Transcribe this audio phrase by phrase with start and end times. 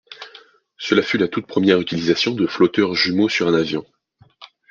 [0.79, 3.85] Cela fut la toute première utilisation de flotteurs jumeaux sur un avion.